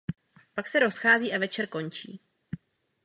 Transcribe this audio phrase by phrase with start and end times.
[0.53, 2.21] Pak se rozchází a večer končí.